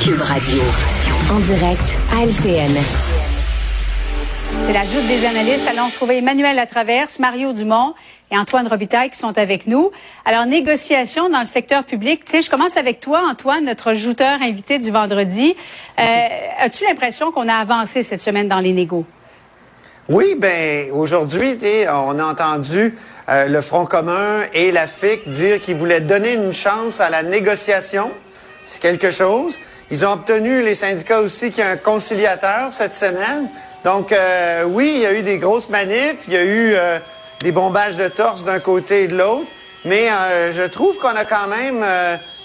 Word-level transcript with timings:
Cube 0.00 0.20
Radio. 0.20 0.62
En 1.32 1.40
direct 1.40 1.98
à 2.12 2.24
LCN. 2.24 2.76
C'est 4.64 4.72
la 4.72 4.84
joute 4.84 5.06
des 5.08 5.26
analystes. 5.26 5.68
Allons 5.68 5.88
trouver 5.90 6.18
Emmanuel 6.18 6.54
Latraverse, 6.54 7.18
Mario 7.18 7.52
Dumont 7.52 7.94
et 8.30 8.38
Antoine 8.38 8.68
Robitaille 8.68 9.10
qui 9.10 9.18
sont 9.18 9.36
avec 9.38 9.66
nous. 9.66 9.90
Alors, 10.24 10.46
négociation 10.46 11.28
dans 11.30 11.40
le 11.40 11.46
secteur 11.46 11.82
public. 11.82 12.24
Tu 12.24 12.30
sais, 12.30 12.42
je 12.42 12.50
commence 12.50 12.76
avec 12.76 13.00
toi, 13.00 13.22
Antoine, 13.28 13.64
notre 13.64 13.94
jouteur 13.94 14.40
invité 14.40 14.78
du 14.78 14.92
vendredi. 14.92 15.56
Euh, 15.98 16.02
as-tu 16.60 16.84
l'impression 16.84 17.32
qu'on 17.32 17.48
a 17.48 17.54
avancé 17.54 18.04
cette 18.04 18.22
semaine 18.22 18.46
dans 18.46 18.60
les 18.60 18.72
négos? 18.72 19.04
Oui, 20.08 20.36
ben 20.38 20.90
aujourd'hui, 20.92 21.56
on 21.88 22.18
a 22.18 22.24
entendu 22.24 22.94
euh, 23.28 23.46
le 23.46 23.60
Front 23.62 23.86
commun 23.86 24.42
et 24.52 24.70
la 24.70 24.86
FIC 24.86 25.28
dire 25.28 25.60
qu'ils 25.60 25.76
voulaient 25.76 26.00
donner 26.02 26.34
une 26.34 26.52
chance 26.52 27.00
à 27.00 27.10
la 27.10 27.22
négociation. 27.22 28.10
C'est 28.66 28.80
quelque 28.80 29.10
chose. 29.10 29.58
Ils 29.90 30.06
ont 30.06 30.12
obtenu, 30.12 30.62
les 30.62 30.74
syndicats 30.74 31.20
aussi, 31.20 31.50
qu'il 31.50 31.64
y 31.64 31.66
un 31.66 31.76
conciliateur 31.76 32.72
cette 32.72 32.96
semaine. 32.96 33.48
Donc, 33.84 34.12
euh, 34.12 34.64
oui, 34.64 34.92
il 34.96 35.02
y 35.02 35.06
a 35.06 35.12
eu 35.12 35.22
des 35.22 35.38
grosses 35.38 35.68
manifs, 35.68 36.16
il 36.26 36.32
y 36.32 36.36
a 36.38 36.42
eu 36.42 36.72
euh, 36.74 36.98
des 37.42 37.52
bombages 37.52 37.96
de 37.96 38.08
torse 38.08 38.42
d'un 38.42 38.58
côté 38.58 39.02
et 39.02 39.08
de 39.08 39.16
l'autre, 39.16 39.46
mais 39.84 40.08
euh, 40.10 40.52
je 40.52 40.62
trouve 40.62 40.96
qu'on 40.98 41.08
a 41.08 41.26
quand 41.26 41.48
même 41.48 41.84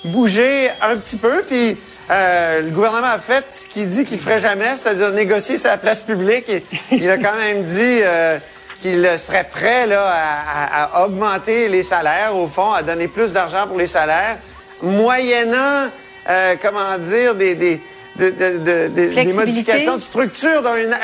bougé 0.03 0.69
un 0.81 0.97
petit 0.97 1.15
peu, 1.15 1.43
puis 1.47 1.77
le 2.09 2.69
gouvernement 2.71 3.07
a 3.07 3.19
fait 3.19 3.45
ce 3.53 3.67
qu'il 3.67 3.87
dit 3.87 4.03
qu'il 4.03 4.19
ferait 4.19 4.41
jamais, 4.41 4.75
c'est-à-dire 4.75 5.11
négocier 5.11 5.57
sa 5.57 5.77
place 5.77 6.03
publique. 6.03 6.51
il 6.91 7.09
a 7.09 7.17
quand 7.17 7.37
même 7.37 7.63
dit 7.63 8.01
qu'il 8.81 9.07
serait 9.17 9.47
prêt 9.49 9.87
à, 9.93 11.05
augmenter 11.05 11.69
les 11.69 11.83
salaires, 11.83 12.35
au 12.35 12.47
fond, 12.47 12.73
à 12.73 12.83
donner 12.83 13.07
plus 13.07 13.31
d'argent 13.31 13.65
pour 13.65 13.77
les 13.77 13.87
salaires, 13.87 14.37
moyennant, 14.81 15.87
comment 16.61 16.97
dire, 16.99 17.35
des 17.35 17.81
de, 18.19 18.87
des 18.87 19.33
modifications 19.33 19.95
de 19.95 20.01
structure, 20.01 20.61
dans 20.61 20.75
une, 20.75 20.95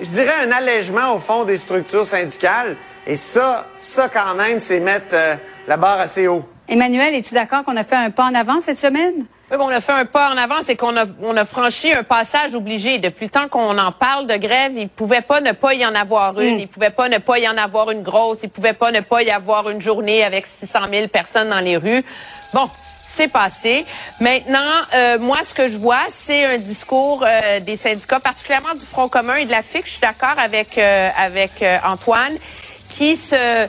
je 0.00 0.10
dirais 0.10 0.34
un 0.46 0.50
allègement 0.50 1.14
au 1.14 1.18
fond 1.18 1.44
des 1.44 1.56
structures 1.56 2.06
syndicales. 2.06 2.76
Et 3.06 3.16
ça, 3.16 3.66
ça 3.76 4.08
quand 4.08 4.34
même, 4.34 4.60
c'est 4.60 4.80
mettre 4.80 5.12
euh, 5.14 5.34
la 5.68 5.76
barre 5.76 6.00
assez 6.00 6.26
haut. 6.26 6.48
Emmanuel, 6.66 7.14
es-tu 7.14 7.34
d'accord 7.34 7.62
qu'on 7.62 7.76
a 7.76 7.84
fait 7.84 7.96
un 7.96 8.10
pas 8.10 8.24
en 8.24 8.34
avant 8.34 8.60
cette 8.60 8.78
semaine? 8.78 9.26
Oui, 9.50 9.58
on 9.60 9.68
a 9.68 9.82
fait 9.82 9.92
un 9.92 10.06
pas 10.06 10.32
en 10.32 10.38
avant, 10.38 10.62
c'est 10.62 10.74
qu'on 10.74 10.96
a, 10.96 11.04
on 11.20 11.36
a 11.36 11.44
franchi 11.44 11.92
un 11.92 12.02
passage 12.02 12.54
obligé. 12.54 12.98
Depuis 12.98 13.26
le 13.26 13.30
temps 13.30 13.48
qu'on 13.48 13.76
en 13.76 13.92
parle 13.92 14.26
de 14.26 14.36
grève, 14.36 14.72
il 14.74 14.88
pouvait 14.88 15.20
pas 15.20 15.42
ne 15.42 15.52
pas 15.52 15.74
y 15.74 15.84
en 15.84 15.94
avoir 15.94 16.40
une, 16.40 16.56
mm. 16.56 16.60
il 16.60 16.68
pouvait 16.68 16.88
pas 16.88 17.10
ne 17.10 17.18
pas 17.18 17.38
y 17.38 17.46
en 17.46 17.58
avoir 17.58 17.90
une 17.90 18.02
grosse, 18.02 18.38
il 18.42 18.48
pouvait 18.48 18.72
pas 18.72 18.90
ne 18.90 19.00
pas 19.00 19.22
y 19.22 19.30
avoir 19.30 19.68
une 19.68 19.82
journée 19.82 20.24
avec 20.24 20.46
600 20.46 20.78
000 20.90 21.08
personnes 21.08 21.50
dans 21.50 21.60
les 21.60 21.76
rues. 21.76 22.02
Bon, 22.54 22.70
c'est 23.06 23.28
passé. 23.28 23.84
Maintenant, 24.20 24.60
euh, 24.94 25.18
moi, 25.18 25.38
ce 25.44 25.54
que 25.54 25.68
je 25.68 25.76
vois, 25.76 26.04
c'est 26.08 26.44
un 26.44 26.58
discours 26.58 27.24
euh, 27.26 27.60
des 27.60 27.76
syndicats, 27.76 28.20
particulièrement 28.20 28.74
du 28.74 28.86
Front 28.86 29.08
commun 29.08 29.36
et 29.36 29.44
de 29.44 29.50
la 29.50 29.62
FIC. 29.62 29.86
Je 29.86 29.90
suis 29.92 30.00
d'accord 30.00 30.38
avec 30.38 30.78
euh, 30.78 31.10
avec 31.16 31.64
Antoine, 31.84 32.36
qui 32.88 33.16
se 33.16 33.68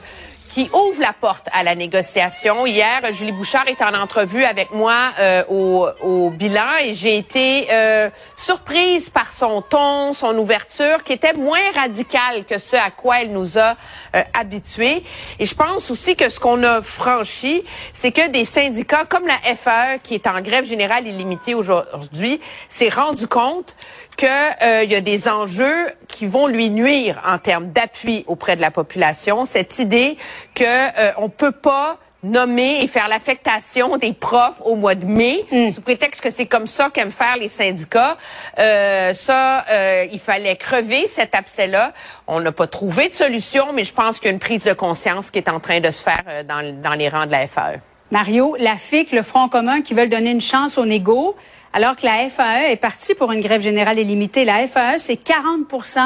qui 0.56 0.70
ouvre 0.74 1.02
la 1.02 1.12
porte 1.12 1.50
à 1.52 1.64
la 1.64 1.76
négociation. 1.76 2.66
Hier, 2.66 3.02
Julie 3.12 3.34
Bouchard 3.34 3.68
est 3.68 3.82
en 3.82 3.94
entrevue 3.94 4.46
avec 4.46 4.72
moi 4.72 5.12
euh, 5.20 5.44
au, 5.50 5.86
au, 6.02 6.30
bilan 6.30 6.78
et 6.82 6.94
j'ai 6.94 7.18
été 7.18 7.68
euh, 7.70 8.10
surprise 8.38 9.10
par 9.10 9.34
son 9.34 9.62
ton, 9.62 10.14
son 10.14 10.38
ouverture, 10.38 11.04
qui 11.04 11.12
était 11.12 11.34
moins 11.34 11.60
radicale 11.76 12.46
que 12.46 12.58
ce 12.58 12.78
à 12.78 12.90
quoi 12.90 13.22
elle 13.22 13.34
nous 13.34 13.58
a 13.58 13.76
euh, 14.16 14.22
habitués. 14.34 15.04
Et 15.40 15.46
je 15.46 15.56
pense 15.56 15.92
aussi 15.92 16.16
que 16.16 16.30
ce 16.30 16.40
qu'on 16.40 16.64
a 16.64 16.82
franchi, 16.82 17.62
c'est 17.94 18.14
que 18.14 18.30
des 18.30 18.46
syndicats 18.46 19.04
comme 19.04 19.28
la 19.28 19.56
FAE, 19.58 19.98
qui 20.02 20.14
est 20.14 20.26
en 20.26 20.40
grève 20.40 20.64
générale 20.64 21.06
illimitée 21.06 21.54
aujourd'hui, 21.54 22.40
s'est 22.70 22.88
rendu 22.88 23.28
compte 23.28 23.76
qu'il 24.16 24.28
euh, 24.64 24.84
y 24.84 24.96
a 24.96 25.02
des 25.02 25.28
enjeux 25.28 25.88
qui 26.08 26.26
vont 26.26 26.48
lui 26.48 26.70
nuire 26.70 27.22
en 27.28 27.38
termes 27.38 27.68
d'appui 27.68 28.24
auprès 28.28 28.56
de 28.56 28.62
la 28.62 28.72
population. 28.72 29.46
Cette 29.46 29.80
idée 29.80 30.18
que 30.54 30.64
euh, 30.64 31.12
on 31.18 31.30
peut 31.30 31.52
pas 31.52 32.00
nommer 32.26 32.82
et 32.82 32.88
faire 32.88 33.08
l'affectation 33.08 33.98
des 33.98 34.14
profs 34.14 34.62
au 34.66 34.76
mois 34.76 34.96
de 34.96 35.06
mai, 35.06 35.46
mm. 35.52 35.72
sous 35.72 35.82
prétexte 35.82 36.22
que 36.22 36.32
c'est 36.32 36.48
comme 36.48 36.68
ça 36.68 36.90
qu'aiment 36.90 37.12
faire 37.12 37.38
les 37.40 37.48
syndicats. 37.48 38.18
Euh, 38.60 39.14
ça, 39.14 39.64
euh, 39.70 40.06
il 40.12 40.20
fallait 40.20 40.56
crever 40.56 41.08
cet 41.08 41.36
abcès-là. 41.36 41.94
On 42.28 42.40
n'a 42.40 42.52
pas 42.52 42.68
trouvé 42.68 43.10
de 43.10 43.14
solution, 43.14 43.68
mais 43.74 43.84
je 43.84 43.94
pense 43.94 44.20
qu'il 44.20 44.28
y 44.28 44.32
a 44.32 44.34
une 44.34 44.40
prise 44.40 44.64
de 44.64 44.74
conscience 44.74 45.32
qui 45.32 45.38
est 45.40 45.50
en 45.50 45.60
train 45.60 45.80
de 45.80 45.92
se 45.92 46.04
faire 46.04 46.24
euh, 46.28 46.44
dans, 46.44 46.82
dans 46.82 46.94
les 46.94 47.08
rangs 47.08 47.28
de 47.28 47.32
la 47.32 47.48
FAE. 47.48 47.80
Mario, 48.12 48.56
la 48.60 48.78
FIC, 48.78 49.12
le 49.12 49.24
Front 49.24 49.50
commun 49.50 49.82
qui 49.82 49.94
veulent 49.94 50.10
donner 50.10 50.32
une 50.32 50.42
chance 50.42 50.78
aux 50.78 50.86
négos, 50.86 51.36
alors 51.76 51.98
que 51.98 52.06
la 52.06 52.30
FAE 52.30 52.72
est 52.72 52.78
partie 52.78 53.16
pour 53.16 53.34
une 53.34 53.42
grève 53.42 53.62
générale 53.62 54.00
illimitée. 54.00 54.46
La 54.46 54.66
FAE, 54.66 54.98
c'est 54.98 55.20
40% 55.22 56.00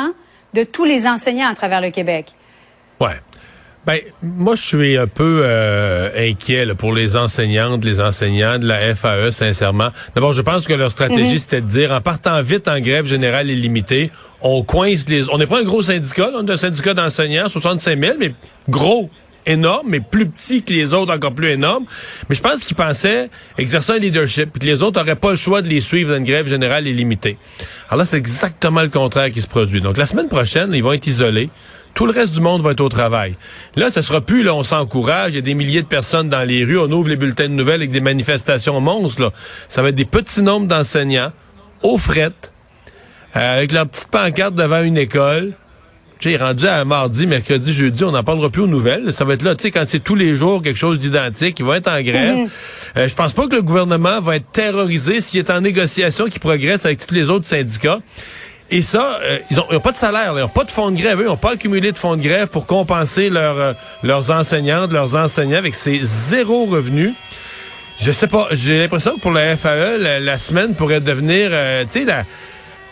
de 0.56 0.64
tous 0.64 0.84
les 0.84 1.06
enseignants 1.06 1.48
à 1.48 1.54
travers 1.54 1.80
le 1.80 1.92
Québec. 1.92 2.34
Ouais. 3.00 3.14
Ben, 3.86 4.00
moi, 4.24 4.56
je 4.56 4.64
suis 4.64 4.98
un 4.98 5.06
peu 5.06 5.42
euh, 5.44 6.10
inquiet 6.18 6.66
pour 6.76 6.92
les 6.92 7.16
enseignantes, 7.16 7.86
les 7.86 8.02
enseignants 8.02 8.58
de 8.58 8.66
la 8.66 8.96
FAE, 8.96 9.32
sincèrement. 9.32 9.90
D'abord, 10.16 10.34
je 10.34 10.42
pense 10.42 10.66
que 10.66 10.74
leur 10.74 10.90
stratégie, 10.90 11.34
mhm. 11.34 11.38
c'était 11.38 11.62
de 11.62 11.68
dire, 11.68 11.92
en 11.92 12.02
partant 12.02 12.42
vite 12.42 12.68
en 12.68 12.80
grève 12.80 13.06
générale 13.06 13.50
illimitée, 13.50 14.10
on 14.42 14.64
coince 14.64 15.08
les... 15.08 15.30
On 15.30 15.38
n'est 15.38 15.48
pas 15.48 15.60
un 15.60 15.64
gros 15.64 15.84
syndicat, 15.84 16.32
on 16.34 16.48
est 16.48 16.52
un 16.52 16.58
syndicat 16.58 16.96
d'enseignants, 16.96 17.48
65 17.48 18.04
000, 18.04 18.16
mais 18.20 18.34
gros 18.68 19.08
énorme, 19.50 19.88
mais 19.90 20.00
plus 20.00 20.28
petit 20.28 20.62
que 20.64 20.72
les 20.72 20.94
autres, 20.94 21.14
encore 21.14 21.34
plus 21.34 21.50
énorme. 21.50 21.86
Mais 22.30 22.36
je 22.36 22.42
pense 22.42 22.64
qu'ils 22.64 22.78
pensaient 22.78 23.30
exercer 23.58 23.94
un 23.94 23.98
leadership, 23.98 24.52
puis 24.52 24.60
que 24.60 24.66
les 24.66 24.82
autres 24.82 25.00
n'auraient 25.00 25.16
pas 25.16 25.32
le 25.32 25.36
choix 25.36 25.62
de 25.62 25.68
les 25.68 25.82
suivre 25.82 26.12
dans 26.12 26.18
une 26.18 26.24
grève 26.24 26.48
générale 26.48 26.88
illimitée. 26.88 27.38
Alors 27.90 28.00
là, 28.00 28.06
c'est 28.06 28.18
exactement 28.18 28.82
le 28.82 28.90
contraire 28.90 29.32
qui 29.32 29.42
se 29.42 29.48
produit. 29.48 29.82
Donc 29.82 29.98
la 29.98 30.06
semaine 30.06 30.30
prochaine, 30.30 30.72
ils 30.74 30.84
vont 30.84 30.94
être 30.94 31.08
isolés. 31.08 31.50
Tout 31.96 32.06
le 32.06 32.12
reste 32.12 32.34
du 32.34 32.40
monde 32.40 32.62
va 32.62 32.72
être 32.72 32.82
au 32.82 32.90
travail. 32.90 33.36
Là, 33.76 33.90
ça 33.90 34.02
sera 34.02 34.22
plus, 34.22 34.44
là, 34.44 34.54
on 34.54 34.64
s'encourage, 34.64 35.34
il 35.34 35.36
y 35.36 35.40
a 35.40 35.42
des 35.42 35.56
milliers 35.56 35.82
de 35.82 35.88
personnes 35.88 36.30
dans 36.30 36.48
les 36.48 36.64
rues, 36.64 36.78
on 36.78 36.90
ouvre 36.92 37.10
les 37.10 37.16
bulletins 37.16 37.50
de 37.50 37.54
nouvelles 37.54 37.82
avec 37.82 37.92
des 37.92 38.00
manifestations 38.00 38.80
monstres, 38.80 39.22
là. 39.22 39.32
Ça 39.68 39.82
va 39.82 39.90
être 39.90 39.96
des 39.96 40.06
petits 40.06 40.42
nombres 40.42 40.68
d'enseignants, 40.68 41.32
aux 41.82 41.98
frettes, 41.98 42.54
euh, 43.36 43.58
avec 43.58 43.72
leur 43.72 43.88
petite 43.88 44.08
pancarte 44.08 44.56
devant 44.56 44.82
une 44.82 44.98
école, 44.98 45.54
tu 46.20 46.30
sais, 46.30 46.38
rendu 46.38 46.68
à 46.68 46.84
mardi, 46.84 47.28
mercredi, 47.28 47.72
jeudi, 47.72 48.04
on 48.04 48.12
n'en 48.12 48.26
parlera 48.26 48.50
plus 48.50 48.64
aux 48.64 48.68
nouvelles. 48.68 49.14
Ça 49.14 49.24
va 49.24 49.36
être 49.36 49.42
là, 49.42 49.56
tu 49.56 49.64
sais, 49.64 49.72
quand 49.72 49.84
c'est 49.88 50.04
tous 50.04 50.16
les 50.16 50.36
jours 50.36 50.62
quelque 50.62 50.78
chose 50.78 51.00
d'identique, 51.00 51.58
ils 51.60 51.66
vont 51.66 51.74
être 51.74 51.88
en 51.88 52.02
grève. 52.02 52.36
Mhm. 52.36 52.48
Euh, 52.98 53.08
je 53.08 53.16
pense 53.16 53.32
pas 53.32 53.48
que 53.48 53.56
le 53.56 53.62
gouvernement 53.62 54.20
va 54.20 54.36
être 54.36 54.52
terrorisé 54.52 55.22
s'il 55.22 55.40
est 55.40 55.50
en 55.50 55.62
négociation 55.62 56.26
qui 56.26 56.40
progresse 56.40 56.86
avec 56.86 57.08
tous 57.08 57.16
les 57.16 57.30
autres 57.30 57.46
syndicats. 57.46 58.00
Et 58.70 58.82
ça, 58.82 59.20
euh, 59.24 59.38
ils, 59.50 59.60
ont, 59.62 59.80
pas 59.80 59.94
de 59.94 59.98
salaire, 59.98 60.34
ils 60.36 60.42
n'ont 60.42 60.50
pas 60.50 60.66
de 60.66 60.72
fonds 60.72 60.92
de 60.92 60.98
grève, 60.98 61.20
ils 61.22 61.26
n'ont 61.26 61.38
pas 61.38 61.52
accumulé 61.52 61.94
de 61.94 61.98
fonds 61.98 62.18
de 62.18 62.22
grève 62.22 62.50
pour 62.50 62.66
compenser 62.66 63.30
leur, 63.30 63.58
euh, 63.58 63.74
leurs 64.04 64.30
enseignantes, 64.30 64.92
leurs 64.92 65.16
enseignants 65.16 65.58
avec 65.58 65.74
ces 65.74 66.02
zéro 66.04 66.66
revenus. 66.66 67.14
Je 68.02 68.12
sais 68.12 68.28
pas, 68.28 68.50
j'ai 68.52 68.78
l'impression 68.78 69.16
que 69.16 69.22
pour 69.22 69.32
la 69.32 69.56
FAE, 69.56 69.98
la, 70.20 70.38
semaine 70.38 70.76
pourrait 70.76 71.02
devenir, 71.02 71.52
tu 71.92 72.00
sais, 72.00 72.06
la 72.06 72.24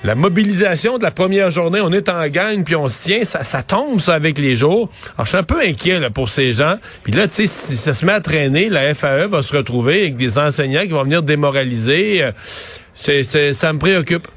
la 0.03 0.15
mobilisation 0.15 0.97
de 0.97 1.03
la 1.03 1.11
première 1.11 1.51
journée, 1.51 1.81
on 1.81 1.91
est 1.91 2.09
en 2.09 2.27
gang 2.27 2.63
puis 2.63 2.75
on 2.75 2.87
se 2.89 3.03
tient, 3.03 3.23
ça, 3.23 3.43
ça 3.43 3.63
tombe 3.63 3.99
ça 3.99 4.13
avec 4.13 4.37
les 4.37 4.55
jours. 4.55 4.89
Alors 5.15 5.25
je 5.25 5.29
suis 5.29 5.37
un 5.37 5.43
peu 5.43 5.59
inquiet 5.61 5.99
là, 5.99 6.09
pour 6.09 6.29
ces 6.29 6.53
gens. 6.53 6.75
Puis 7.03 7.11
là, 7.11 7.27
tu 7.27 7.33
sais, 7.33 7.47
si 7.47 7.75
ça 7.75 7.93
se 7.93 8.05
met 8.05 8.13
à 8.13 8.21
traîner, 8.21 8.69
la 8.69 8.93
FAE 8.93 9.27
va 9.27 9.41
se 9.41 9.55
retrouver 9.55 10.01
avec 10.01 10.15
des 10.15 10.37
enseignants 10.37 10.81
qui 10.81 10.89
vont 10.89 11.03
venir 11.03 11.23
démoraliser. 11.23 12.23
Euh, 12.23 12.31
c'est, 12.93 13.53
ça 13.53 13.73
me 13.73 13.79
préoccupe. 13.79 14.27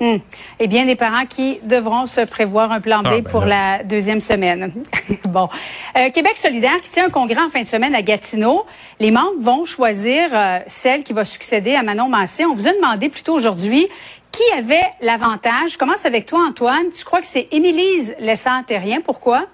Hmm. 0.00 0.16
Et 0.58 0.66
bien 0.66 0.86
des 0.86 0.96
parents 0.96 1.26
qui 1.26 1.60
devront 1.62 2.06
se 2.06 2.22
prévoir 2.22 2.72
un 2.72 2.80
plan 2.80 3.02
B 3.02 3.06
ah, 3.06 3.10
ben 3.10 3.22
pour 3.22 3.44
la 3.44 3.84
deuxième 3.84 4.22
semaine. 4.22 4.72
bon. 5.24 5.50
Euh, 5.98 6.08
Québec 6.08 6.38
solidaire 6.38 6.80
qui 6.82 6.90
tient 6.90 7.04
un 7.04 7.10
congrès 7.10 7.42
en 7.42 7.50
fin 7.50 7.60
de 7.60 7.66
semaine 7.66 7.94
à 7.94 8.00
Gatineau. 8.00 8.64
Les 8.98 9.10
membres 9.10 9.40
vont 9.40 9.66
choisir 9.66 10.30
euh, 10.32 10.60
celle 10.68 11.02
qui 11.02 11.12
va 11.12 11.26
succéder 11.26 11.74
à 11.74 11.82
Manon 11.82 12.08
Massé. 12.08 12.46
On 12.46 12.54
vous 12.54 12.66
a 12.66 12.72
demandé 12.72 13.10
plutôt 13.10 13.34
aujourd'hui 13.34 13.88
qui 14.32 14.42
avait 14.56 14.92
l'avantage? 15.00 15.72
Je 15.72 15.78
commence 15.78 16.04
avec 16.06 16.26
toi, 16.26 16.40
Antoine. 16.48 16.90
Tu 16.96 17.04
crois 17.04 17.20
que 17.20 17.26
c'est 17.26 17.48
Émilise 17.52 18.14
Lessant-Terrien. 18.20 19.00
Pourquoi? 19.00 19.46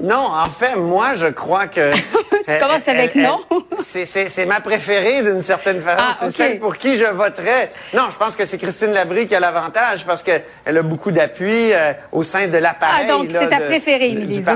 Non, 0.00 0.28
en 0.32 0.48
fait, 0.48 0.76
moi, 0.76 1.14
je 1.14 1.26
crois 1.26 1.66
que... 1.66 1.92
tu 2.46 2.58
commences 2.60 2.86
avec 2.86 3.14
non? 3.14 3.40
c'est 3.80 4.46
ma 4.46 4.60
préférée 4.60 5.22
d'une 5.22 5.42
certaine 5.42 5.80
façon. 5.80 6.04
Ah, 6.08 6.12
c'est 6.12 6.30
celle 6.30 6.58
pour 6.60 6.76
qui 6.76 6.96
je 6.96 7.04
voterais. 7.04 7.72
Non, 7.94 8.04
je 8.10 8.16
pense 8.16 8.36
que 8.36 8.44
c'est 8.44 8.58
Christine 8.58 8.92
Labrie 8.92 9.26
qui 9.26 9.34
a 9.34 9.40
l'avantage 9.40 10.04
parce 10.04 10.22
qu'elle 10.22 10.42
a 10.64 10.82
beaucoup 10.82 11.10
d'appui 11.10 11.72
euh, 11.72 11.92
au 12.12 12.22
sein 12.22 12.46
de 12.46 12.58
l'appareil. 12.58 13.06
Ah, 13.08 13.12
donc 13.12 13.28
c'est 13.30 13.48
ta 13.48 13.58
préférée, 13.58 14.10
Émilise. 14.10 14.46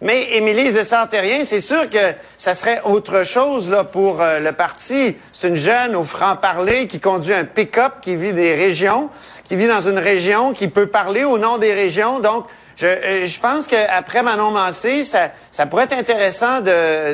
Mais 0.00 0.34
Émilise 0.34 0.74
de 0.74 0.82
Santérien, 0.82 1.44
c'est 1.44 1.60
sûr 1.60 1.88
que 1.88 1.98
ça 2.36 2.54
serait 2.54 2.80
autre 2.84 3.24
chose 3.24 3.70
là 3.70 3.84
pour 3.84 4.20
euh, 4.20 4.40
le 4.40 4.52
parti. 4.52 5.16
C'est 5.32 5.48
une 5.48 5.56
jeune 5.56 5.94
au 5.94 6.04
franc-parler 6.04 6.86
qui 6.86 7.00
conduit 7.00 7.34
un 7.34 7.44
pick-up, 7.44 7.94
qui 8.02 8.16
vit 8.16 8.32
des 8.32 8.54
régions, 8.54 9.08
qui 9.44 9.56
vit 9.56 9.68
dans 9.68 9.80
une 9.80 9.98
région, 9.98 10.52
qui 10.52 10.68
peut 10.68 10.86
parler 10.86 11.24
au 11.24 11.38
nom 11.38 11.58
des 11.58 11.72
régions. 11.72 12.20
Donc, 12.20 12.46
Je, 12.80 12.86
euh, 12.86 13.26
je 13.26 13.38
pense 13.40 13.66
qu'après 13.66 14.22
Manon 14.22 14.50
Mancé, 14.52 15.04
ça, 15.04 15.30
ça 15.50 15.66
pourrait 15.66 15.84
être 15.84 15.98
intéressant 15.98 16.60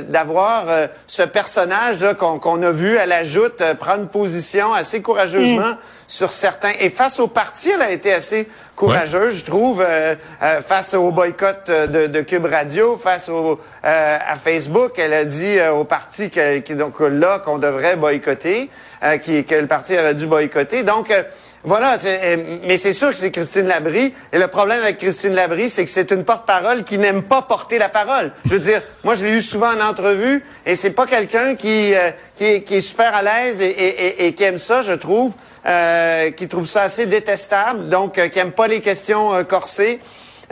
d'avoir 0.08 0.66
euh, 0.68 0.86
ce 1.06 1.22
personnage 1.22 2.04
qu'on, 2.18 2.62
a 2.62 2.70
vu 2.70 2.96
à 2.98 3.06
la 3.06 3.24
joute 3.24 3.60
euh, 3.60 3.74
prendre 3.74 4.06
position 4.08 4.72
assez 4.72 5.02
courageusement 5.02 5.56
Mm. 5.72 5.78
sur 6.08 6.30
certains. 6.30 6.70
Et 6.80 6.90
face 6.90 7.18
au 7.18 7.26
parti, 7.26 7.70
elle 7.70 7.82
a 7.82 7.90
été 7.90 8.12
assez 8.12 8.48
courageuse, 8.76 9.38
je 9.38 9.44
trouve, 9.44 9.82
euh, 9.84 10.14
euh, 10.42 10.62
face 10.62 10.94
au 10.94 11.10
boycott 11.10 11.66
de, 11.68 12.06
de 12.06 12.20
Cube 12.20 12.44
Radio, 12.46 12.96
face 12.96 13.28
au, 13.28 13.58
euh, 13.84 14.18
à 14.28 14.36
Facebook. 14.36 14.92
Elle 14.98 15.14
a 15.14 15.24
dit 15.24 15.58
euh, 15.58 15.72
au 15.72 15.84
parti 15.84 16.30
que, 16.30 16.58
que- 16.60 16.74
donc 16.74 17.00
là 17.00 17.40
qu'on 17.40 17.58
devrait 17.58 17.96
boycotter, 17.96 18.70
euh, 19.02 19.18
qui, 19.18 19.44
que 19.44 19.54
le 19.54 19.66
parti 19.66 19.94
aurait 19.94 20.14
dû 20.14 20.26
boycotter. 20.26 20.82
Donc 20.82 21.10
euh, 21.10 21.22
voilà, 21.66 21.98
euh, 22.04 22.58
mais 22.62 22.76
c'est 22.76 22.92
sûr 22.92 23.10
que 23.10 23.18
c'est 23.18 23.32
Christine 23.32 23.66
Labrie. 23.66 24.14
Et 24.32 24.38
le 24.38 24.46
problème 24.46 24.80
avec 24.82 24.98
Christine 24.98 25.34
Labrie, 25.34 25.68
c'est 25.68 25.84
que 25.84 25.90
c'est 25.90 26.12
une 26.12 26.24
porte-parole 26.24 26.84
qui 26.84 26.96
n'aime 26.96 27.24
pas 27.24 27.42
porter 27.42 27.78
la 27.78 27.88
parole. 27.88 28.30
Je 28.44 28.50
veux 28.50 28.60
dire, 28.60 28.80
moi 29.02 29.14
je 29.14 29.24
l'ai 29.24 29.32
eu 29.32 29.42
souvent 29.42 29.74
en 29.74 29.80
entrevue, 29.80 30.44
et 30.64 30.76
c'est 30.76 30.90
pas 30.90 31.06
quelqu'un 31.06 31.56
qui, 31.56 31.92
euh, 31.92 32.10
qui, 32.36 32.62
qui 32.62 32.76
est 32.76 32.80
super 32.80 33.12
à 33.12 33.22
l'aise 33.22 33.60
et, 33.60 33.70
et, 33.70 34.26
et, 34.26 34.32
qui 34.32 34.44
aime 34.44 34.58
ça, 34.58 34.82
je 34.82 34.92
trouve, 34.92 35.34
euh, 35.66 36.30
qui 36.30 36.46
trouve 36.46 36.68
ça 36.68 36.82
assez 36.82 37.06
détestable, 37.06 37.88
donc 37.88 38.20
qui 38.30 38.38
aime 38.38 38.52
pas 38.52 38.68
les 38.68 38.80
questions 38.80 39.42
corsées. 39.42 39.98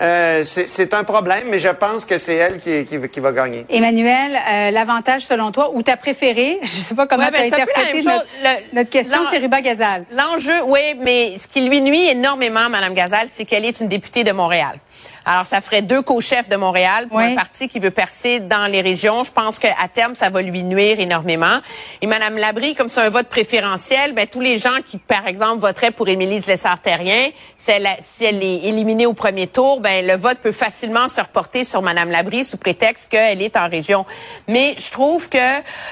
Euh, 0.00 0.43
c'est 0.44 0.93
un 0.94 1.05
problème, 1.05 1.44
mais 1.50 1.58
je 1.58 1.69
pense 1.69 2.05
que 2.05 2.19
c'est 2.19 2.35
elle 2.35 2.58
qui, 2.58 2.85
qui, 2.85 3.08
qui 3.08 3.20
va 3.20 3.31
gagner. 3.32 3.64
Emmanuel, 3.69 4.32
euh, 4.37 4.70
l'avantage 4.73 5.23
selon 5.23 5.52
toi, 5.52 5.70
ou 5.73 5.82
ta 5.82 5.96
préférée, 5.96 6.58
je 6.62 6.81
sais 6.81 6.94
pas 6.94 7.06
comment 7.06 7.25
Ouais, 7.25 7.31
tu 7.31 7.37
as 7.37 7.41
ben, 7.41 7.50
peu 7.50 7.56
la 7.56 7.62
interprété 7.62 8.02
notre, 8.02 8.19
chose. 8.20 8.29
Le- 8.43 8.76
notre 8.76 8.91
question, 8.91 9.20
c'est 9.31 9.38
Riba 9.38 9.61
Gazal. 9.61 10.05
L'enjeu, 10.11 10.62
oui, 10.67 10.81
mais 11.00 11.37
ce 11.38 11.46
qui 11.46 11.61
lui 11.69 11.81
nuit 11.81 12.08
énormément, 12.08 12.69
Madame 12.69 12.94
Gazal, 12.94 13.29
c'est 13.31 13.44
qu'elle 13.44 13.64
est 13.64 13.81
une 13.81 13.88
députée 13.88 14.25
de 14.25 14.32
Montréal. 14.32 14.79
Alors, 15.26 15.47
ça 15.47 15.61
ferait 15.61 15.81
deux 15.82 16.03
co-chefs 16.03 16.49
de 16.50 16.56
Montréal 16.56 17.09
pour 17.09 17.17
Oui. 17.17 17.32
un 17.32 17.35
parti 17.35 17.67
qui 17.69 17.79
veut 17.79 17.91
percer 17.91 18.41
dans 18.41 18.67
les 18.71 18.82
régions. 18.82 19.25
Je 19.25 19.32
pense 19.32 19.59
qu'à 19.59 19.75
terme, 19.93 20.15
ça 20.15 20.29
va 20.29 20.43
lui 20.43 20.62
nuire 20.62 21.00
énormément. 21.00 21.61
Et 22.03 22.06
Madame 22.06 22.37
Labrie, 22.37 22.75
comme 22.75 22.88
c'est 22.91 23.00
un 23.00 23.09
vote 23.09 23.29
préférentiel, 23.29 24.12
ben, 24.12 24.26
tous 24.26 24.41
les 24.41 24.59
gens 24.59 24.79
qui, 24.87 24.99
par 24.99 25.26
exemple, 25.26 25.61
voteraient 25.62 25.93
pour 25.93 26.09
Émilie 26.09 26.41
Lessard-Terrien, 26.47 27.31
si 27.56 27.71
elle, 27.71 27.87
a- 27.87 27.97
si 28.03 28.25
elle 28.26 28.43
est 28.43 28.65
éliminée 28.65 29.06
au 29.06 29.15
premier 29.15 29.47
tour, 29.47 29.81
ben, 29.81 30.06
le 30.06 30.15
vote 30.17 30.38
peut 30.43 30.53
facilement 30.53 31.09
se 31.09 31.23
reporter 31.23 31.65
sur 31.65 31.81
Madame 31.81 32.11
Labrie 32.11 32.44
sous 32.44 32.59
prétexte 32.59 33.11
qu'elle 33.11 33.41
est 33.41 33.56
en 33.56 33.69
région. 33.71 34.05
Mais 34.47 34.75
je 34.79 34.91
trouve 34.91 35.31
que 35.31 35.38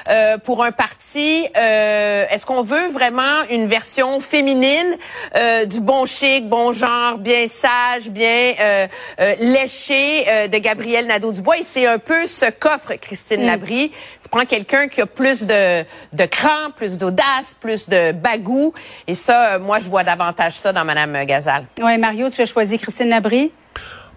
euh, 0.09 0.37
pour 0.37 0.63
un 0.63 0.71
parti, 0.71 1.47
euh, 1.57 2.25
est-ce 2.29 2.45
qu'on 2.45 2.61
veut 2.61 2.89
vraiment 2.89 3.41
une 3.49 3.65
version 3.65 4.19
féminine 4.19 4.95
euh, 5.35 5.65
du 5.65 5.79
bon 5.79 6.05
chic, 6.05 6.47
bon 6.47 6.71
genre, 6.71 7.17
bien 7.17 7.47
sage, 7.47 8.09
bien 8.09 8.53
euh, 8.59 8.87
euh, 9.23 9.35
léché 9.39 10.25
euh, 10.27 10.47
de 10.47 10.57
Gabriel 10.57 11.07
Nadeau-Dubois? 11.07 11.59
Et 11.59 11.63
c'est 11.63 11.87
un 11.87 11.97
peu 11.97 12.27
ce 12.27 12.49
qu'offre 12.51 12.93
Christine 12.95 13.45
Labrie. 13.45 13.91
Tu 14.21 14.29
prends 14.29 14.45
quelqu'un 14.45 14.87
qui 14.87 15.01
a 15.01 15.05
plus 15.05 15.45
de, 15.45 15.83
de 16.11 16.25
cran, 16.25 16.71
plus 16.75 16.97
d'audace, 16.97 17.55
plus 17.59 17.87
de 17.87 18.11
bagou. 18.11 18.73
Et 19.07 19.15
ça, 19.15 19.53
euh, 19.53 19.59
moi, 19.59 19.79
je 19.79 19.89
vois 19.89 20.03
davantage 20.03 20.53
ça 20.53 20.73
dans 20.73 20.83
Madame 20.83 21.25
Gazal. 21.25 21.65
Oui, 21.81 21.97
Mario, 21.97 22.29
tu 22.29 22.41
as 22.41 22.45
choisi 22.45 22.77
Christine 22.77 23.09
Labrie? 23.09 23.51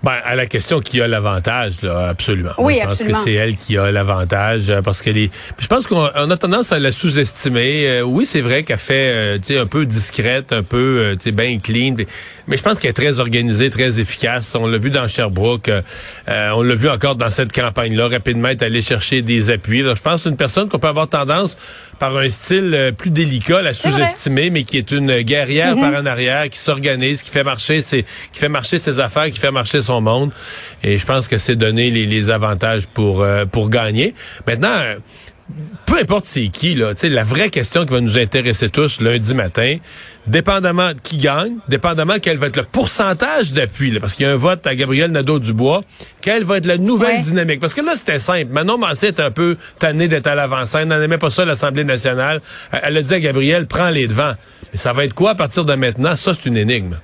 Ben, 0.02 0.12
à 0.24 0.36
la 0.36 0.46
question 0.46 0.80
qui 0.80 1.00
a 1.00 1.08
l'avantage, 1.08 1.80
là, 1.82 2.08
absolument. 2.08 2.50
Oui, 2.58 2.74
je 2.74 2.80
pense 2.82 2.92
absolument. 2.92 3.18
que 3.18 3.24
c'est 3.24 3.32
elle 3.32 3.56
qui 3.56 3.76
a 3.78 3.90
l'avantage 3.90 4.70
euh, 4.70 4.82
parce 4.82 5.00
qu'elle 5.02 5.16
est. 5.16 5.30
Je 5.58 5.66
pense 5.66 5.86
qu'on 5.86 6.08
on 6.14 6.30
a 6.30 6.36
tendance 6.36 6.70
à 6.70 6.78
la 6.78 6.92
sous-estimer. 6.92 7.88
Euh, 7.88 8.02
oui, 8.02 8.26
c'est 8.26 8.42
vrai 8.42 8.62
qu'elle 8.62 8.76
fait, 8.78 9.12
euh, 9.14 9.38
tu 9.38 9.54
sais, 9.54 9.58
un 9.58 9.66
peu 9.66 9.84
discrète, 9.86 10.52
un 10.52 10.62
peu, 10.62 10.98
euh, 11.00 11.14
tu 11.16 11.22
sais, 11.22 11.32
bien 11.32 11.58
clean. 11.58 11.96
mais- 12.46 12.56
je 12.56 12.62
pense 12.62 12.78
qu'elle 12.78 12.90
est 12.90 12.92
très 12.92 13.18
organisée, 13.20 13.70
très 13.70 13.98
efficace. 13.98 14.54
On 14.54 14.66
l'a 14.68 14.78
vu 14.78 14.90
dans 14.90 15.08
Sherbrooke. 15.08 15.68
euh, 15.70 15.82
euh, 16.28 16.50
on 16.54 16.62
l'a 16.62 16.74
vu 16.74 16.88
encore 16.88 17.16
dans 17.16 17.30
cette 17.30 17.52
campagne-là. 17.52 18.08
Rapidement, 18.08 18.48
est 18.48 18.62
allée 18.62 18.82
chercher 18.82 19.22
des 19.22 19.50
appuis. 19.50 19.80
Alors, 19.80 19.96
je 19.96 20.02
pense 20.02 20.16
que 20.16 20.22
c'est 20.24 20.28
une 20.30 20.36
personne 20.36 20.68
qu'on 20.68 20.78
peut 20.78 20.88
avoir 20.88 21.08
tendance, 21.08 21.56
par 21.98 22.16
un 22.16 22.28
style 22.30 22.92
plus 22.96 23.10
délicat, 23.10 23.58
à 23.58 23.62
la 23.62 23.74
sous-estimer, 23.74 24.50
mais 24.50 24.62
qui 24.64 24.76
est 24.78 24.90
une 24.92 25.22
guerrière 25.22 25.74
par 25.74 25.94
en 25.94 26.04
arrière, 26.06 26.48
qui 26.50 26.58
s'organise, 26.58 27.22
qui 27.22 27.30
fait 27.30 27.42
marcher 27.44 27.80
ses, 27.80 28.02
qui 28.32 28.38
fait 28.38 28.50
marcher 28.50 28.78
ses 28.78 29.00
affaires, 29.00 29.30
qui 29.30 29.40
fait 29.40 29.50
marcher 29.50 29.80
son 29.86 30.00
monde. 30.00 30.30
Et 30.82 30.98
je 30.98 31.06
pense 31.06 31.26
que 31.28 31.38
c'est 31.38 31.56
donner 31.56 31.90
les, 31.90 32.06
les 32.06 32.30
avantages 32.30 32.86
pour 32.86 33.22
euh, 33.22 33.44
pour 33.46 33.70
gagner. 33.70 34.14
Maintenant. 34.46 34.78
peu 35.86 35.98
importe 36.00 36.24
c'est 36.24 36.48
qui, 36.48 36.74
là, 36.74 36.92
la 37.04 37.22
vraie 37.24 37.50
question 37.50 37.86
qui 37.86 37.92
va 37.92 38.00
nous 38.00 38.18
intéresser 38.18 38.68
tous 38.68 39.00
lundi 39.00 39.32
matin, 39.32 39.76
dépendamment 40.26 40.88
de 40.92 40.98
qui 41.00 41.18
gagne, 41.18 41.58
dépendamment 41.68 42.16
quel 42.20 42.36
va 42.36 42.48
être 42.48 42.56
le 42.56 42.64
pourcentage 42.64 43.52
d'appui, 43.52 43.96
parce 44.00 44.14
qu'il 44.14 44.26
y 44.26 44.28
a 44.28 44.32
un 44.32 44.36
vote 44.36 44.66
à 44.66 44.74
Gabriel 44.74 45.12
Nadeau-Dubois, 45.12 45.82
quelle 46.20 46.42
va 46.42 46.56
être 46.56 46.66
la 46.66 46.78
nouvelle 46.78 47.16
Ouais. 47.18 47.20
dynamique? 47.20 47.60
Parce 47.60 47.74
que 47.74 47.80
là, 47.80 47.92
c'était 47.94 48.18
simple. 48.18 48.50
Manon 48.52 48.76
Mancé 48.76 49.06
est 49.06 49.20
un 49.20 49.30
peu 49.30 49.56
tannée 49.78 50.08
d'être 50.08 50.26
à 50.26 50.34
l'avant-scène, 50.34 50.90
elle 50.90 51.00
n'aimait 51.00 51.18
pas 51.18 51.30
ça 51.30 51.42
à 51.42 51.44
l'Assemblée 51.44 51.84
nationale. 51.84 52.40
Elle, 52.72 52.80
elle 52.82 52.96
a 52.96 53.02
dit 53.02 53.14
à 53.14 53.20
Gabriel, 53.20 53.66
prends 53.68 53.90
les 53.90 54.08
devants. 54.08 54.34
Mais 54.72 54.78
ça 54.78 54.92
va 54.92 55.04
être 55.04 55.14
quoi 55.14 55.30
à 55.30 55.34
partir 55.36 55.64
de 55.64 55.74
maintenant? 55.76 56.16
Ça, 56.16 56.32
c'est 56.34 56.46
une 56.48 56.56
énigme. 56.56 56.98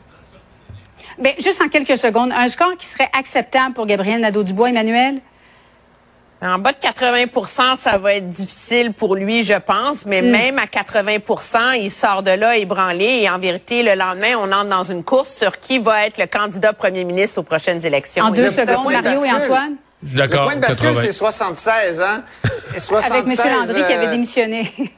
Ben, 1.22 1.34
juste 1.38 1.62
en 1.62 1.68
quelques 1.68 1.96
secondes, 1.96 2.32
un 2.36 2.48
score 2.48 2.76
qui 2.76 2.86
serait 2.86 3.08
acceptable 3.16 3.74
pour 3.74 3.86
Gabriel 3.86 4.20
Nadeau-Dubois, 4.20 4.70
Emmanuel? 4.70 5.20
En 6.44 6.58
bas 6.58 6.72
de 6.72 6.78
80% 6.78 7.76
ça 7.76 7.98
va 7.98 8.14
être 8.14 8.28
difficile 8.28 8.92
pour 8.92 9.14
lui, 9.14 9.44
je 9.44 9.54
pense, 9.54 10.04
mais 10.04 10.20
même 10.22 10.58
à 10.58 10.64
80% 10.64 11.78
il 11.78 11.92
sort 11.92 12.24
de 12.24 12.32
là 12.32 12.56
ébranlé 12.56 13.20
et 13.22 13.30
en 13.30 13.38
vérité, 13.38 13.84
le 13.84 13.94
lendemain, 13.94 14.34
on 14.40 14.50
entre 14.50 14.68
dans 14.68 14.82
une 14.82 15.04
course 15.04 15.32
sur 15.32 15.60
qui 15.60 15.78
va 15.78 16.04
être 16.06 16.18
le 16.18 16.26
candidat 16.26 16.72
premier 16.72 17.04
ministre 17.04 17.38
aux 17.38 17.44
prochaines 17.44 17.86
élections. 17.86 18.24
En 18.24 18.30
deux 18.30 18.50
secondes, 18.50 18.90
Mario 18.92 19.24
et. 19.24 19.30
Antoine? 19.30 19.76
Je 20.02 20.08
suis 20.08 20.16
Le 20.16 20.26
d'accord. 20.26 20.46
point 20.46 20.56
de 20.56 20.60
bascule, 20.60 20.88
80. 20.88 21.00
c'est 21.00 21.12
76, 21.12 22.00
hein? 22.00 22.24
Et 22.74 22.80
76, 22.80 23.12
Avec 23.12 23.26
M. 23.28 23.60
Landry 23.60 23.86
qui 23.86 23.92
avait 23.92 24.06
euh, 24.06 24.10
démissionné. 24.10 24.72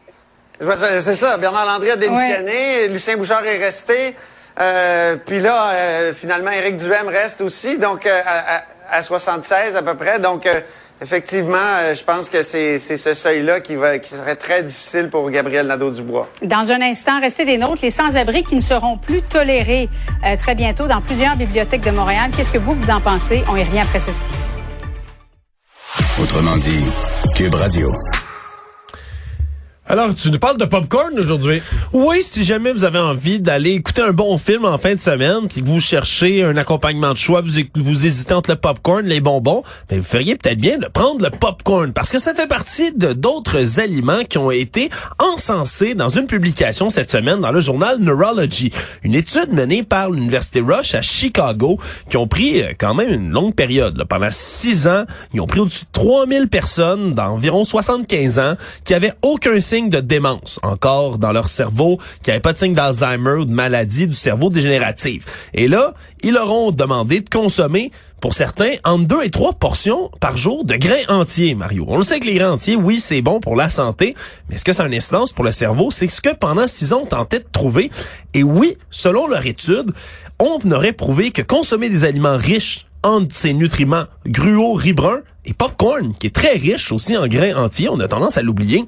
C'est 1.01 1.17
ça, 1.17 1.37
Bernard 1.37 1.67
Landry 1.67 1.91
a 1.91 1.97
démissionné, 1.97 2.89
Lucien 2.89 3.17
Bouchard 3.19 3.45
est 3.45 3.59
resté, 3.59 4.15
euh, 4.61 5.17
puis 5.25 5.41
là, 5.41 5.71
euh, 5.73 6.13
finalement, 6.15 6.51
Éric 6.51 6.77
Duhem 6.77 7.09
reste 7.09 7.41
aussi, 7.41 7.79
donc 7.79 8.07
euh, 8.07 8.21
à, 8.27 8.57
à- 8.59 8.63
à 8.91 9.03
76 9.03 9.77
à 9.77 9.83
peu 9.83 9.95
près. 9.95 10.19
Donc, 10.21 10.47
euh, 10.47 10.61
effectivement, 11.03 11.57
euh, 11.59 11.95
je 11.95 12.05
pense 12.05 12.29
que 12.29 12.43
c'est 12.43 12.79
c'est 12.79 12.97
ce 12.97 13.15
seuil-là 13.15 13.61
qui, 13.61 13.75
va, 13.77 13.99
qui 13.99 14.11
serait 14.11 14.37
très 14.37 14.63
difficile 14.63 15.09
pour 15.09 15.29
Gabriel 15.31 15.67
Nadeau-Dubois. 15.67 16.29
Dans 16.43 16.71
un 16.71 16.81
instant, 16.83 17.21
restez 17.21 17.45
des 17.45 17.59
nôtres, 17.59 17.81
les 17.83 17.91
sans-abri 17.91 18.45
qui 18.45 18.55
ne 18.57 18.61
seront 18.61 18.97
plus 18.99 19.23
tolérés 19.23 19.89
euh, 20.25 20.37
très 20.37 20.55
bientôt 20.55 20.87
dans 20.87 21.01
plusieurs 21.01 21.35
bibliothèques 21.37 21.81
de 21.83 21.91
Montréal. 21.91 22.31
Qu'est-ce 22.37 22.53
que 22.53 22.59
vous, 22.59 22.75
vous 22.75 22.91
en 22.91 23.01
pensez? 23.01 23.43
On 23.51 23.57
y 23.57 23.65
revient 23.65 23.81
après 23.81 23.99
ceci. 24.01 24.25
Autrement 26.23 26.57
dit, 26.59 26.85
Cube 27.35 27.55
Radio. 27.57 27.93
Alors, 29.87 30.15
tu 30.15 30.31
nous 30.31 30.39
parles 30.39 30.57
de 30.57 30.65
popcorn 30.65 31.13
aujourd'hui? 31.19 31.61
Oui, 31.93 32.23
si 32.23 32.43
jamais 32.43 32.73
vous 32.73 32.85
avez 32.85 32.99
envie 32.99 33.39
d'aller 33.39 33.73
écouter 33.73 34.01
un 34.01 34.13
bon 34.13 34.39
film 34.39 34.65
en 34.65 34.79
fin 34.79 34.95
de 34.95 35.01
semaine, 35.01 35.47
puis 35.47 35.61
vous 35.61 35.79
cherchez 35.79 36.43
un 36.43 36.57
accompagnement 36.57 37.13
de 37.13 37.19
choix, 37.19 37.43
vous, 37.43 37.51
vous 37.75 38.07
hésitez 38.07 38.33
entre 38.33 38.49
le 38.49 38.57
popcorn, 38.57 39.05
les 39.05 39.21
bonbons, 39.21 39.63
ben 39.91 39.99
vous 39.99 40.07
feriez 40.07 40.37
peut-être 40.37 40.59
bien 40.59 40.79
de 40.79 40.87
prendre 40.87 41.23
le 41.23 41.29
popcorn 41.29 41.93
parce 41.93 42.11
que 42.11 42.19
ça 42.19 42.33
fait 42.33 42.47
partie 42.47 42.93
de 42.93 43.13
d'autres 43.13 43.79
aliments 43.79 44.25
qui 44.27 44.39
ont 44.39 44.51
été 44.51 44.89
encensés 45.19 45.95
dans 45.95 46.09
une 46.09 46.27
publication 46.27 46.89
cette 46.89 47.11
semaine 47.11 47.41
dans 47.41 47.53
le 47.53 47.61
journal 47.61 47.99
Neurology. 47.99 48.73
Une 49.03 49.15
étude 49.15 49.53
menée 49.53 49.83
par 49.83 50.11
l'université 50.11 50.63
Rush 50.63 50.95
à 50.95 51.03
Chicago 51.03 51.79
qui 52.09 52.17
ont 52.17 52.27
pris 52.27 52.63
euh, 52.63 52.73
quand 52.79 52.95
même 52.95 53.13
une 53.13 53.31
longue 53.31 53.55
période. 53.55 54.03
Pendant 54.09 54.31
six 54.31 54.89
ans, 54.89 55.05
ils 55.35 55.43
ont 55.43 55.47
pris 55.47 55.61
au-dessus 55.61 55.85
de 55.85 55.93
3000 55.93 56.49
personnes 56.49 57.13
d'environ 57.13 57.65
75 57.65 58.39
ans 58.39 58.55
qui 58.85 58.95
avaient 58.95 59.13
aucun 59.21 59.61
de 59.83 60.01
démence 60.01 60.59
encore 60.63 61.19
dans 61.19 61.33
leur 61.33 61.49
cerveau, 61.49 61.99
qui 62.23 62.31
n'avaient 62.31 62.41
pas 62.41 62.53
de 62.53 62.59
signe 62.59 62.75
d'Alzheimer 62.75 63.33
ou 63.41 63.45
de 63.45 63.53
maladie 63.53 64.07
du 64.07 64.15
cerveau 64.15 64.51
dégénérative. 64.51 65.25
Et 65.53 65.69
là, 65.69 65.93
ils 66.23 66.33
leur 66.33 66.51
ont 66.51 66.71
demandé 66.71 67.21
de 67.21 67.29
consommer 67.29 67.91
pour 68.21 68.33
certains, 68.33 68.73
entre 68.85 69.07
deux 69.07 69.23
et 69.23 69.31
trois 69.31 69.53
portions 69.53 70.11
par 70.19 70.37
jour 70.39 70.65
de 70.65 70.77
grains 70.77 71.05
entiers, 71.09 71.55
Mario. 71.55 71.85
On 71.89 71.99
le 71.99 72.03
sait 72.03 72.21
que 72.21 72.25
les 72.25 72.35
grains 72.35 72.53
entiers, 72.53 72.77
oui, 72.77 72.99
c'est 72.99 73.21
bon 73.21 73.39
pour 73.39 73.55
la 73.55 73.69
santé, 73.69 74.15
mais 74.49 74.55
est-ce 74.55 74.65
que 74.65 74.81
a 74.81 74.87
une 74.87 75.25
pour 75.35 75.45
le 75.45 75.53
cerveau? 75.53 75.91
C'est 75.91 76.09
ce 76.09 76.23
que 76.23 76.35
pendant 76.35 76.67
six 76.67 76.95
ans, 76.95 77.01
on 77.03 77.07
tentait 77.07 77.41
de 77.41 77.47
trouver. 77.53 77.91
Et 78.33 78.43
oui, 78.43 78.79
selon 78.91 79.27
leur 79.27 79.45
étude, 79.45 79.93
on 80.39 80.59
aurait 80.71 80.95
prouvé 80.95 81.33
que 81.33 81.43
consommer 81.43 81.91
des 81.91 82.05
aliments 82.05 82.39
riches 82.39 82.87
en 83.03 83.21
ces 83.29 83.53
nutriments, 83.53 84.05
gruau, 84.27 84.73
riz 84.73 84.95
brun 84.95 85.21
et 85.45 85.53
popcorn, 85.53 86.15
qui 86.15 86.29
est 86.29 86.35
très 86.35 86.55
riche 86.55 86.91
aussi 86.91 87.19
en 87.19 87.29
grains 87.29 87.55
entiers, 87.55 87.91
on 87.91 88.01
a 88.01 88.09
tendance 88.09 88.39
à 88.39 88.43
l'oublier, 88.43 88.87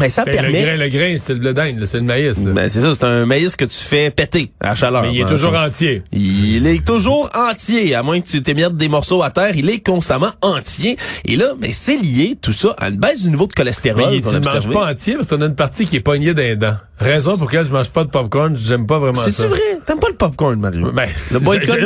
mais 0.00 0.08
ça 0.08 0.24
Ben, 0.24 0.32
le 0.32 0.36
permet... 0.42 0.62
grain, 0.62 0.76
le 0.76 0.88
grain, 0.88 1.16
c'est 1.18 1.34
le 1.38 1.54
d'Inde, 1.54 1.84
c'est 1.86 1.98
le 1.98 2.04
maïs. 2.04 2.38
Ben, 2.40 2.68
c'est 2.68 2.80
ça, 2.80 2.92
c'est 2.94 3.04
un 3.04 3.26
maïs 3.26 3.56
que 3.56 3.64
tu 3.64 3.78
fais 3.78 4.10
péter 4.10 4.50
à 4.60 4.74
chaleur. 4.74 5.02
Mais 5.02 5.12
il 5.12 5.20
est 5.20 5.24
Ben, 5.24 5.30
toujours 5.30 5.52
ça- 5.52 5.66
entier. 5.66 6.02
il 6.12 6.66
est 6.66 6.84
toujours 6.86 7.30
entier, 7.34 7.94
à 7.94 8.02
moins 8.02 8.20
que 8.20 8.26
tu 8.28 8.42
t'émiettes 8.42 8.76
des 8.76 8.88
morceaux 8.88 9.22
à 9.22 9.30
terre, 9.30 9.52
il 9.56 9.68
est 9.70 9.84
constamment 9.84 10.30
entier. 10.42 10.96
Et 11.24 11.36
là, 11.36 11.54
mais 11.60 11.72
c'est 11.72 11.96
lié 11.96 12.36
tout 12.40 12.52
ça 12.52 12.74
à 12.78 12.88
une 12.88 12.96
baisse 12.96 13.22
du 13.22 13.30
niveau 13.30 13.46
de 13.46 13.52
cholestérol 13.52 14.04
Mais 14.10 14.16
il 14.18 14.22
tu 14.22 14.28
ne 14.34 14.38
manges 14.40 14.68
pas 14.70 14.90
entier 14.92 15.16
parce 15.16 15.28
qu'on 15.28 15.40
a 15.42 15.46
une 15.46 15.54
partie 15.54 15.84
qui 15.84 15.96
est 15.96 16.00
pognée 16.00 16.34
d'un 16.34 16.54
dent. 16.56 16.74
Raison 17.00 17.36
pour 17.38 17.46
laquelle 17.46 17.66
je 17.66 17.72
mange 17.72 17.90
pas 17.90 18.04
de 18.04 18.10
popcorn, 18.10 18.56
j'aime 18.56 18.86
pas 18.86 18.98
vraiment 18.98 19.14
ça. 19.14 19.30
C'est-tu 19.30 19.48
vrai? 19.48 19.60
T'aimes 19.86 20.00
pas 20.00 20.08
le 20.08 20.14
popcorn, 20.14 20.58
Mario? 20.58 20.90
Ben, 20.92 21.08
le 21.32 21.38
boycott 21.38 21.78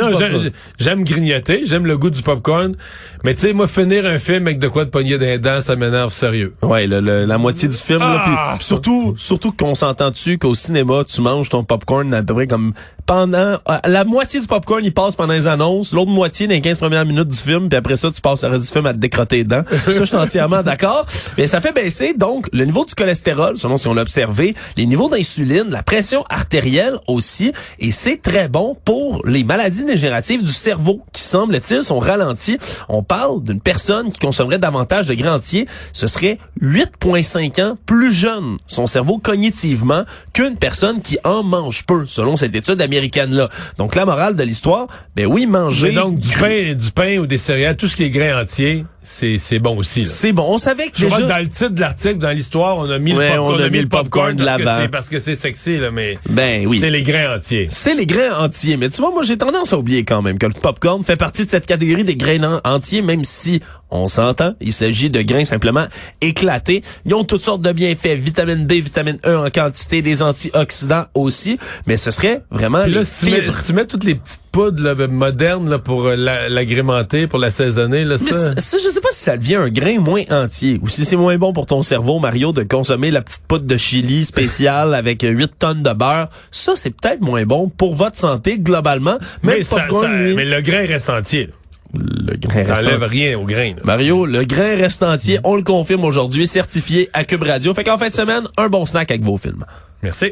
J'aime 0.79 1.03
grignoter, 1.03 1.63
j'aime 1.65 1.85
le 1.85 1.97
goût 1.97 2.09
du 2.09 2.21
popcorn, 2.21 2.75
mais 3.23 3.33
tu 3.33 3.41
sais, 3.41 3.53
moi, 3.53 3.67
finir 3.67 4.05
un 4.05 4.19
film 4.19 4.47
avec 4.47 4.59
de 4.59 4.67
quoi 4.67 4.85
de 4.85 4.89
pogner 4.89 5.17
des 5.17 5.37
dents, 5.37 5.61
ça 5.61 5.75
m'énerve 5.75 6.11
sérieux. 6.11 6.53
Ouais, 6.61 6.87
le- 6.87 6.99
le- 6.99 7.25
la 7.25 7.37
moitié 7.37 7.67
du 7.69 7.77
film. 7.77 7.99
là, 7.99 8.23
Ah! 8.25 8.53
puis 8.57 8.65
surtout, 8.65 9.13
surtout 9.17 9.51
qu'on 9.51 9.75
s'entend 9.75 10.09
dessus 10.09 10.37
qu'au 10.37 10.53
cinéma, 10.55 11.03
tu 11.07 11.21
manges 11.21 11.49
ton 11.49 11.63
popcorn 11.63 12.13
à 12.13 12.23
peu 12.23 12.33
près 12.33 12.47
comme 12.47 12.73
pendant 13.05 13.37
euh, 13.37 13.57
la 13.85 14.05
moitié 14.05 14.39
du 14.39 14.47
popcorn, 14.47 14.79
il 14.83 14.93
passe 14.93 15.15
pendant 15.17 15.33
les 15.33 15.47
annonces, 15.47 15.91
l'autre 15.93 16.11
moitié 16.11 16.47
dans 16.47 16.53
les 16.53 16.61
15 16.61 16.77
premières 16.77 17.05
minutes 17.05 17.27
du 17.27 17.37
film, 17.37 17.67
puis 17.67 17.77
après 17.77 17.97
ça, 17.97 18.09
tu 18.11 18.21
passes 18.21 18.43
le 18.43 18.49
reste 18.49 18.65
du 18.65 18.71
film 18.71 18.85
à 18.85 18.93
te 18.93 18.97
décrotter 18.97 19.37
les 19.37 19.43
dents. 19.43 19.63
ça, 19.69 19.91
je 19.91 20.03
suis 20.05 20.15
entièrement 20.15 20.63
d'accord. 20.63 21.05
Mais 21.37 21.47
ça 21.47 21.59
fait 21.61 21.73
baisser 21.73 22.13
donc 22.13 22.47
le 22.53 22.63
niveau 22.65 22.85
du 22.85 22.95
cholestérol, 22.95 23.57
selon 23.57 23.77
ce 23.77 23.87
qu'on 23.89 23.97
a 23.97 24.01
observé, 24.01 24.55
les 24.77 24.85
niveaux 24.85 25.02
d'insuline, 25.09 25.69
la 25.69 25.83
pression 25.83 26.23
artérielle 26.29 26.97
aussi, 27.07 27.51
et 27.79 27.91
c'est 27.91 28.21
très 28.21 28.47
bon 28.47 28.75
pour 28.85 29.25
les 29.25 29.43
maladies 29.43 29.85
dégénératives 29.85 30.43
du 30.43 30.51
cerveau 30.51 31.01
qui 31.11 31.21
semble-t-il 31.21 31.83
sont 31.83 31.99
ralenties. 31.99 32.57
On 32.89 33.03
parle 33.03 33.43
d'une 33.43 33.61
personne 33.61 34.11
qui 34.11 34.19
consommerait 34.19 34.59
davantage 34.59 35.07
de 35.07 35.13
grains 35.13 35.35
entiers, 35.35 35.67
ce 35.91 36.07
serait 36.07 36.37
8,5 36.61 37.61
ans 37.61 37.77
plus 37.85 38.13
jeune, 38.13 38.57
son 38.67 38.87
cerveau 38.87 39.17
cognitivement, 39.17 40.03
qu'une 40.33 40.55
personne 40.55 41.01
qui 41.01 41.17
en 41.23 41.43
mange 41.43 41.85
peu, 41.85 42.05
selon 42.05 42.35
cette 42.35 42.55
étude 42.55 42.81
américaine-là. 42.81 43.49
Donc 43.77 43.95
la 43.95 44.05
morale 44.05 44.35
de 44.35 44.43
l'histoire, 44.43 44.87
ben 45.15 45.25
oui, 45.25 45.45
manger... 45.45 45.89
Mais 45.89 45.95
donc, 45.95 46.19
du 46.19 46.29
pain, 46.37 46.73
du 46.73 46.91
pain 46.91 47.17
ou 47.17 47.27
des 47.27 47.37
céréales, 47.37 47.77
tout 47.77 47.87
ce 47.87 47.95
qui 47.95 48.03
est 48.03 48.09
grain 48.09 48.41
entier, 48.41 48.85
c'est, 49.03 49.37
c'est 49.37 49.59
bon 49.59 49.77
aussi. 49.77 50.05
C'est 50.05 50.31
bon. 50.31 50.45
On 50.47 50.57
savait 50.57 50.87
que 50.87 50.97
Je 50.97 51.05
dans 51.07 51.37
le 51.39 51.47
titre 51.47 51.69
de 51.69 51.79
l'article, 51.81 52.17
dans 52.19 52.31
l'histoire, 52.31 52.77
on 52.77 52.89
a 52.89 52.97
mis 52.99 53.13
Ouais, 53.13 53.29
le 53.31 53.35
popcorn, 53.35 53.53
on 53.55 53.63
a 53.63 53.69
mis 53.69 53.79
le 53.81 53.87
popcorn 53.87 54.35
de 54.35 54.43
parce 54.43 54.57
que 54.57 54.63
l'avant. 54.63 54.81
c'est- 54.81 54.87
parce 54.89 55.09
que 55.09 55.19
c'est 55.19 55.35
sexy, 55.35 55.77
là, 55.77 55.91
mais 55.91 56.17
Ben 56.29 56.65
oui. 56.67 56.79
c'est 56.79 56.89
les 56.89 57.01
grains 57.03 57.35
entiers. 57.37 57.67
C'est 57.69 57.95
les 57.95 58.05
grains 58.05 58.37
entiers. 58.39 58.77
Mais 58.77 58.89
tu 58.89 59.01
vois, 59.01 59.11
moi, 59.11 59.23
j'ai 59.23 59.37
tendance 59.37 59.73
à 59.73 59.77
oublier 59.77 60.03
quand 60.03 60.21
même 60.21 60.37
que 60.37 60.45
le 60.45 60.53
popcorn 60.53 61.03
fait 61.03 61.15
partie 61.17 61.45
de 61.45 61.49
cette 61.49 61.65
catégorie 61.65 62.03
des 62.03 62.15
grains 62.15 62.59
en- 62.65 62.69
entiers, 62.75 63.01
même 63.01 63.23
si 63.23 63.61
on 63.93 64.07
s'entend, 64.07 64.55
il 64.59 64.73
s'agit 64.73 65.09
de 65.09 65.21
grains 65.21 65.45
simplement 65.45 65.85
éclatés. 66.21 66.83
Ils 67.05 67.13
ont 67.13 67.23
toutes 67.23 67.41
sortes 67.41 67.61
de 67.61 67.71
bienfaits, 67.71 68.15
vitamine 68.17 68.65
B, 68.65 68.73
vitamine 68.73 69.17
E 69.25 69.37
en 69.37 69.49
quantité, 69.49 70.01
des 70.01 70.21
antioxydants 70.23 71.05
aussi, 71.13 71.57
mais 71.87 71.97
ce 71.97 72.11
serait 72.11 72.41
vraiment 72.51 72.83
Puis 72.83 72.91
là, 72.93 72.99
les 72.99 73.05
si 73.05 73.25
tu, 73.25 73.31
mets, 73.31 73.41
fibres. 73.41 73.59
si 73.59 73.65
tu 73.67 73.73
mets 73.73 73.85
toutes 73.85 74.03
les 74.03 74.15
petites 74.15 74.41
poudres 74.51 74.83
là, 74.83 74.95
ben, 74.95 75.11
modernes 75.11 75.69
là, 75.69 75.79
pour 75.79 76.05
euh, 76.05 76.15
la- 76.15 76.49
l'agrémenter, 76.49 77.27
pour 77.27 77.39
l'assaisonner, 77.39 78.03
là, 78.03 78.15
Mais 78.21 78.31
ça... 78.31 78.53
ça, 78.55 78.59
ça, 78.59 78.77
je 78.83 78.89
sais 78.89 79.01
pas 79.01 79.09
si 79.11 79.19
ça 79.23 79.37
devient 79.37 79.55
un 79.55 79.69
grain 79.69 79.99
moins 79.99 80.23
entier 80.31 80.79
ou 80.81 80.89
si 80.89 81.05
c'est 81.05 81.15
moins 81.15 81.37
bon 81.37 81.53
pour 81.53 81.65
ton 81.65 81.83
cerveau, 81.83 82.19
Mario, 82.19 82.51
de 82.51 82.63
consommer 82.63 83.11
la 83.11 83.21
petite 83.21 83.45
poudre 83.47 83.65
de 83.65 83.77
chili 83.77 84.25
spéciale 84.25 84.93
avec 84.95 85.21
8 85.23 85.51
tonnes 85.59 85.83
de 85.83 85.93
beurre. 85.93 86.29
Ça, 86.51 86.73
c'est 86.75 86.91
peut-être 86.91 87.21
moins 87.21 87.43
bon 87.45 87.69
pour 87.69 87.95
votre 87.95 88.17
santé 88.17 88.57
globalement. 88.59 89.17
Même 89.43 89.57
mais, 89.57 89.63
ça- 89.63 89.87
ça- 89.89 90.07
mais 90.07 90.45
le 90.45 90.61
grain 90.61 90.85
reste 90.85 91.09
entier. 91.09 91.49
Le 91.93 92.35
grain 92.37 92.63
reste 92.63 92.81
T'enlèves 92.83 93.03
entier. 93.03 93.27
rien 93.29 93.37
au 93.39 93.45
grain. 93.45 93.69
là. 93.75 93.81
Mario, 93.83 94.25
le 94.25 94.43
grain 94.45 94.75
reste 94.75 95.03
entier. 95.03 95.39
On 95.43 95.55
le 95.55 95.63
confirme 95.63 96.03
aujourd'hui, 96.05 96.47
certifié 96.47 97.09
à 97.13 97.23
Cube 97.23 97.43
Radio. 97.43 97.73
Fait 97.73 97.83
qu'en 97.83 97.97
fin 97.97 98.09
de 98.09 98.15
semaine, 98.15 98.43
un 98.57 98.67
bon 98.69 98.85
snack 98.85 99.11
avec 99.11 99.23
vos 99.23 99.37
films. 99.37 99.65
Merci. 100.01 100.31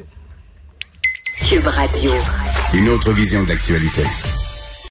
Cube 1.48 1.65
Radio. 1.68 2.12
Une 2.74 2.89
autre 2.89 3.12
vision 3.13 3.44
de 3.44 3.50
l'actualité. 3.50 4.03